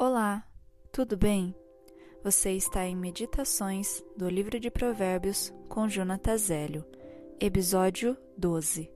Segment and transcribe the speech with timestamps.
[0.00, 0.44] Olá,
[0.92, 1.52] tudo bem?
[2.22, 6.84] Você está em Meditações do Livro de Provérbios com Jonathan Zélio,
[7.40, 8.88] episódio 12.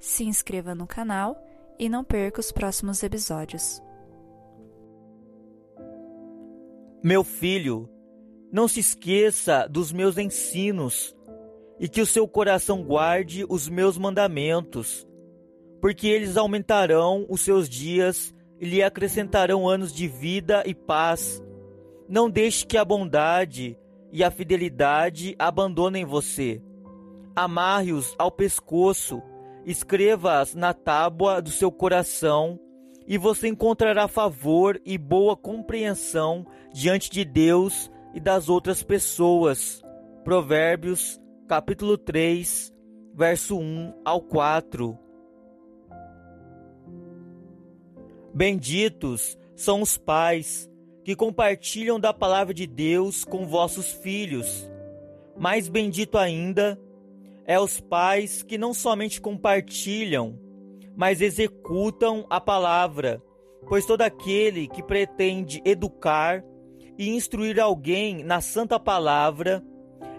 [0.00, 1.36] Se inscreva no canal
[1.78, 3.82] e não perca os próximos episódios.
[7.04, 7.86] Meu filho,
[8.50, 11.14] não se esqueça dos meus ensinos
[11.78, 15.06] e que o seu coração guarde os meus mandamentos,
[15.78, 21.42] porque eles aumentarão os seus dias lhe acrescentarão anos de vida e paz.
[22.08, 23.78] Não deixe que a bondade
[24.10, 26.62] e a fidelidade abandonem você.
[27.36, 29.22] Amarre-os ao pescoço,
[29.64, 32.58] escreva-as na tábua do seu coração,
[33.06, 39.82] e você encontrará favor e boa compreensão diante de Deus e das outras pessoas.
[40.24, 42.72] Provérbios, capítulo 3,
[43.14, 45.07] verso 1 ao 4.
[48.38, 50.70] Benditos são os pais
[51.02, 54.70] que compartilham da palavra de Deus com vossos filhos.
[55.36, 56.80] Mais bendito ainda
[57.44, 60.38] é os pais que não somente compartilham,
[60.96, 63.20] mas executam a palavra,
[63.66, 66.44] pois todo aquele que pretende educar
[66.96, 69.64] e instruir alguém na santa palavra,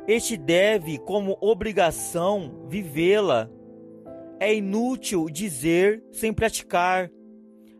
[0.06, 3.50] este deve, como obrigação, vivê-la.
[4.42, 7.10] É inútil dizer sem praticar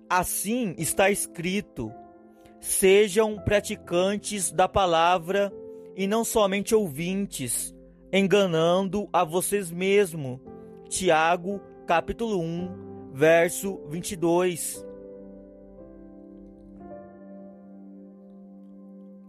[0.10, 1.94] Assim está escrito:
[2.60, 5.54] sejam praticantes da palavra
[5.96, 7.76] e não somente ouvintes,
[8.12, 10.40] enganando a vocês mesmos.
[10.90, 14.84] Tiago, capítulo 1, verso 22.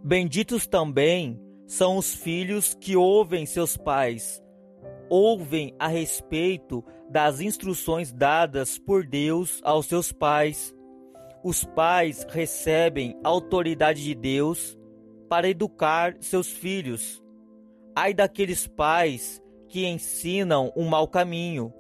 [0.03, 4.42] Benditos também são os filhos que ouvem seus pais,
[5.11, 10.75] ouvem a respeito das instruções dadas por Deus aos seus pais.
[11.42, 14.78] Os pais recebem a autoridade de Deus
[15.28, 17.22] para educar seus filhos.
[17.94, 21.72] Ai daqueles pais que ensinam um mau caminho.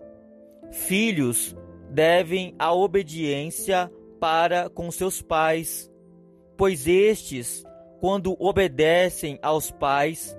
[0.72, 1.56] Filhos
[1.90, 3.90] devem a obediência
[4.20, 5.90] para com seus pais,
[6.56, 7.64] pois estes,
[8.00, 10.36] quando obedecem aos pais,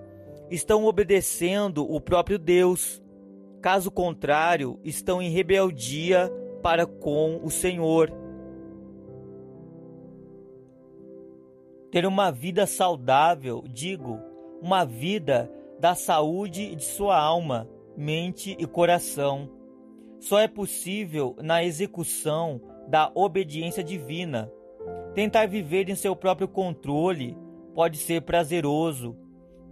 [0.51, 3.01] estão obedecendo o próprio Deus.
[3.61, 6.29] Caso contrário, estão em rebeldia
[6.61, 8.11] para com o Senhor.
[11.89, 14.19] Ter uma vida saudável, digo,
[14.61, 19.49] uma vida da saúde de sua alma, mente e coração.
[20.19, 24.51] Só é possível na execução da obediência divina.
[25.13, 27.37] Tentar viver em seu próprio controle
[27.73, 29.17] pode ser prazeroso,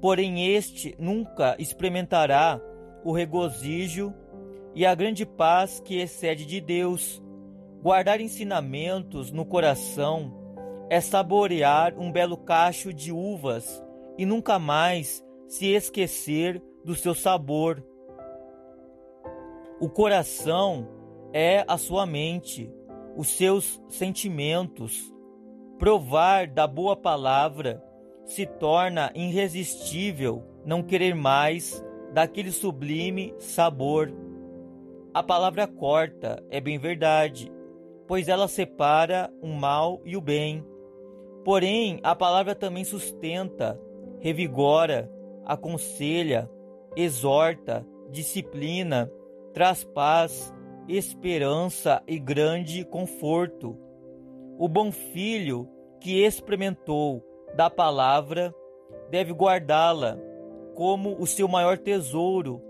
[0.02, 2.62] porém este nunca experimentará
[3.04, 4.14] o regozijo
[4.76, 7.22] e a grande paz que excede de Deus.
[7.82, 10.34] Guardar ensinamentos no coração
[10.90, 13.84] é saborear um belo cacho de uvas
[14.18, 17.84] e nunca mais se esquecer do seu sabor.
[19.80, 20.88] O coração
[21.32, 22.72] é a sua mente,
[23.16, 25.14] os seus sentimentos.
[25.78, 27.82] Provar da boa palavra
[28.30, 34.14] se torna irresistível não querer mais daquele sublime sabor.
[35.12, 37.52] A palavra corta, é bem verdade,
[38.08, 40.64] pois ela separa o mal e o bem.
[41.44, 43.82] Porém, a palavra também sustenta,
[44.20, 45.12] revigora,
[45.44, 46.48] aconselha,
[46.96, 49.12] exorta, disciplina,
[49.54, 50.54] traz paz,
[50.88, 53.76] esperança e grande conforto.
[54.60, 55.68] O bom filho
[56.00, 57.24] que experimentou
[57.56, 58.54] da palavra,
[59.10, 60.18] deve guardá-la
[60.76, 62.62] como o seu maior tesouro,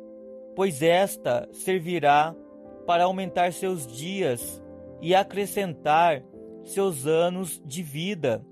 [0.56, 2.36] pois esta servirá
[2.88, 4.62] para aumentar seus dias
[5.02, 6.24] e acrescentar
[6.64, 8.44] seus anos de vida.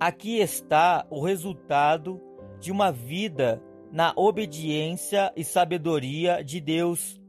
[0.00, 2.20] Aqui está o resultado
[2.60, 7.20] de uma vida na obediência e sabedoria de Deus.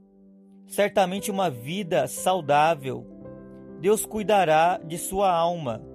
[0.68, 3.06] Certamente uma vida saudável.
[3.80, 5.88] Deus cuidará de sua alma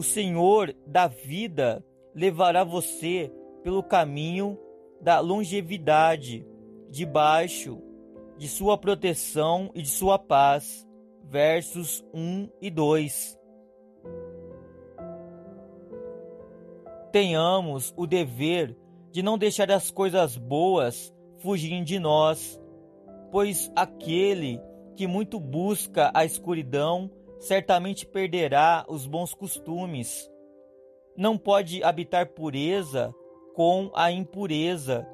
[0.00, 3.30] o Senhor da vida levará você
[3.62, 4.58] pelo caminho
[4.98, 6.42] da longevidade,
[6.88, 7.82] debaixo
[8.38, 10.88] de sua proteção e de sua paz.
[11.22, 13.38] Versos 1 e 2.
[17.12, 18.74] Tenhamos o dever
[19.12, 22.58] de não deixar as coisas boas fugirem de nós,
[23.30, 24.62] pois aquele
[24.96, 27.10] que muito busca a escuridão
[27.40, 30.30] certamente perderá os bons costumes.
[31.16, 33.12] Não pode habitar pureza
[33.56, 35.04] com a impureza.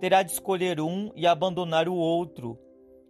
[0.00, 2.58] Terá de escolher um e abandonar o outro.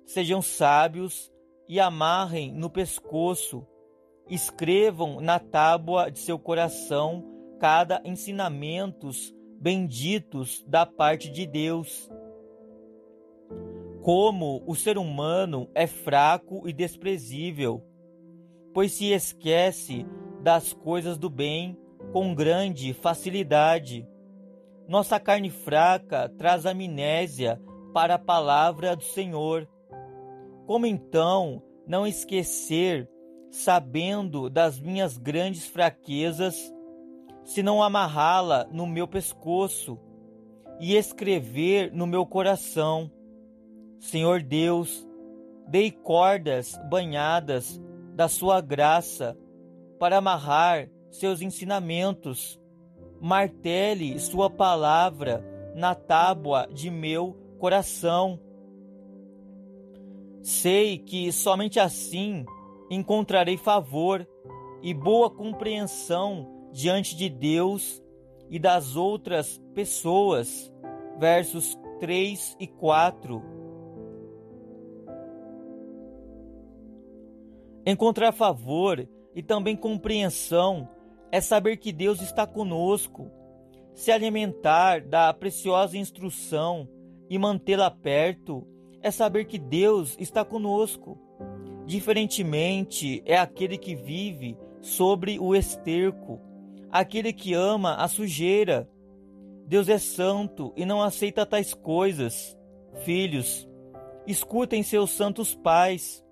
[0.05, 1.33] Sejam sábios
[1.69, 3.65] e amarrem no pescoço
[4.29, 7.25] escrevam na tábua de seu coração
[7.61, 12.11] cada ensinamentos benditos da parte de Deus.
[14.03, 17.83] Como o ser humano é fraco e desprezível,
[18.75, 20.05] pois se esquece
[20.43, 21.79] das coisas do bem
[22.13, 24.07] com grande facilidade.
[24.89, 27.63] Nossa carne fraca traz amnésia
[27.95, 29.69] para a palavra do Senhor.
[30.67, 33.09] Como então não esquecer,
[33.51, 36.73] sabendo das minhas grandes fraquezas,
[37.45, 39.99] se não amarrá-la no meu pescoço
[40.81, 43.11] e escrever no meu coração?
[44.01, 45.07] Senhor Deus,
[45.69, 47.81] dei cordas banhadas
[48.15, 49.37] da sua graça
[49.99, 52.61] para amarrar seus ensinamentos.
[53.21, 55.45] Martele sua palavra
[55.75, 58.39] na tábua de meu coração.
[60.43, 62.45] Sei que somente assim
[62.91, 64.27] encontrarei favor
[64.83, 68.03] e boa compreensão diante de Deus
[68.51, 70.71] e das outras pessoas.
[71.19, 73.54] Versos 3 e 4.
[77.87, 80.89] Encontrar favor e também compreensão
[81.31, 83.31] é saber que Deus está conosco,
[83.93, 86.89] se alimentar da preciosa instrução
[87.29, 88.67] e mantê-la perto
[89.03, 91.19] é saber que Deus está conosco.
[91.85, 96.41] Diferentemente é aquele que vive sobre o esterco,
[96.91, 98.89] aquele que ama a sujeira.
[99.67, 102.57] Deus é santo e não aceita tais coisas.
[103.03, 103.69] Filhos,
[104.27, 106.24] escutem seus santos pais,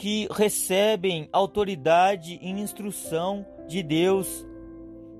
[0.00, 4.46] que recebem autoridade e instrução de Deus,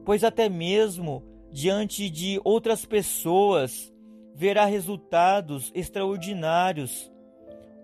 [0.06, 1.22] pois até mesmo
[1.52, 3.92] diante de outras pessoas
[4.34, 7.12] verá resultados extraordinários.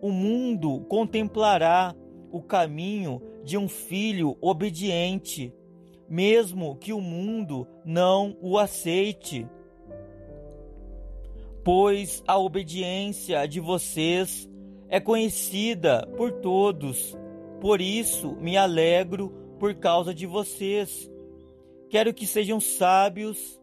[0.00, 1.94] O mundo contemplará
[2.32, 5.52] o caminho de um filho obediente,
[6.08, 9.46] mesmo que o mundo não o aceite.
[11.62, 14.48] Pois a obediência de vocês
[14.88, 17.17] é conhecida por todos,
[17.61, 21.11] por isso me alegro por causa de vocês.
[21.88, 23.61] Quero que sejam sábios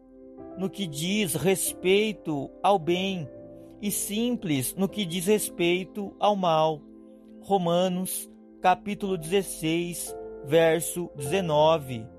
[0.57, 3.27] no que diz respeito ao bem
[3.81, 6.81] e simples no que diz respeito ao mal.
[7.41, 8.29] Romanos,
[8.61, 10.15] capítulo 16,
[10.45, 12.12] verso 19.